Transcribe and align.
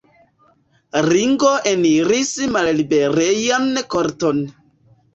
Ringo 1.07 1.51
eniris 1.73 2.33
malliberejan 2.57 3.73
korton. 3.99 4.47